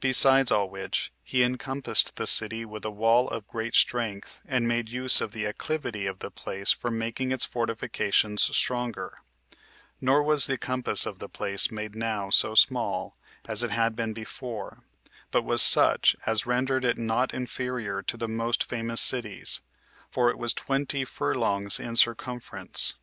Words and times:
Besides 0.00 0.50
all 0.50 0.68
which, 0.68 1.12
he 1.22 1.44
encompassed 1.44 2.16
the 2.16 2.26
city 2.26 2.64
with 2.64 2.84
a 2.84 2.90
wall 2.90 3.28
of 3.28 3.46
great 3.46 3.76
strength, 3.76 4.40
and 4.44 4.66
made 4.66 4.88
use 4.88 5.20
of 5.20 5.30
the 5.30 5.44
acclivity 5.46 6.04
of 6.04 6.18
the 6.18 6.32
place 6.32 6.72
for 6.72 6.90
making 6.90 7.30
its 7.30 7.44
fortifications 7.44 8.42
stronger; 8.56 9.20
nor 10.00 10.20
was 10.20 10.46
the 10.48 10.58
compass 10.58 11.06
of 11.06 11.20
the 11.20 11.28
place 11.28 11.70
made 11.70 11.94
now 11.94 12.28
so 12.28 12.56
small 12.56 13.16
as 13.46 13.62
it 13.62 13.70
had 13.70 13.94
been 13.94 14.12
before, 14.12 14.78
but 15.30 15.44
was 15.44 15.62
such 15.62 16.16
as 16.26 16.44
rendered 16.44 16.84
it 16.84 16.98
not 16.98 17.32
inferior 17.32 18.02
to 18.02 18.16
the 18.16 18.26
most 18.26 18.68
famous 18.68 19.00
cities; 19.00 19.60
for 20.10 20.28
it 20.28 20.38
was 20.38 20.52
twenty 20.52 21.04
furlongs 21.04 21.78
in 21.78 21.94
circumference. 21.94 22.96